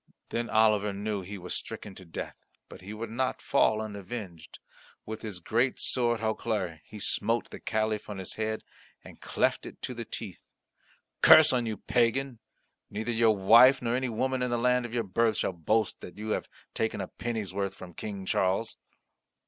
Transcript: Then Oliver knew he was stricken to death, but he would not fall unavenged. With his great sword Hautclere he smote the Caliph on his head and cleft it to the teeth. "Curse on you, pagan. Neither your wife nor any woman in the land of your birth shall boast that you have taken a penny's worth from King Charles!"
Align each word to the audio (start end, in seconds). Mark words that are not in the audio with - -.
Then 0.29 0.49
Oliver 0.49 0.93
knew 0.93 1.21
he 1.21 1.37
was 1.37 1.53
stricken 1.53 1.93
to 1.93 2.05
death, 2.05 2.35
but 2.69 2.81
he 2.81 2.91
would 2.91 3.11
not 3.11 3.39
fall 3.39 3.79
unavenged. 3.79 4.57
With 5.05 5.21
his 5.21 5.39
great 5.39 5.79
sword 5.79 6.21
Hautclere 6.21 6.79
he 6.85 6.97
smote 6.99 7.51
the 7.51 7.59
Caliph 7.59 8.09
on 8.09 8.17
his 8.17 8.33
head 8.33 8.63
and 9.03 9.21
cleft 9.21 9.67
it 9.67 9.79
to 9.83 9.93
the 9.93 10.03
teeth. 10.03 10.41
"Curse 11.21 11.53
on 11.53 11.67
you, 11.67 11.77
pagan. 11.77 12.39
Neither 12.89 13.11
your 13.11 13.37
wife 13.37 13.79
nor 13.79 13.95
any 13.95 14.09
woman 14.09 14.41
in 14.41 14.49
the 14.49 14.57
land 14.57 14.87
of 14.87 14.93
your 14.95 15.03
birth 15.03 15.37
shall 15.37 15.53
boast 15.53 16.01
that 16.01 16.17
you 16.17 16.29
have 16.29 16.49
taken 16.73 16.99
a 16.99 17.07
penny's 17.07 17.53
worth 17.53 17.75
from 17.75 17.93
King 17.93 18.25
Charles!" 18.25 18.77